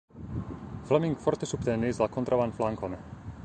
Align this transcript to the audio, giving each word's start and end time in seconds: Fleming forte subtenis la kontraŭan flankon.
Fleming 0.87 1.13
forte 1.25 1.49
subtenis 1.51 2.03
la 2.05 2.09
kontraŭan 2.17 2.59
flankon. 2.61 3.01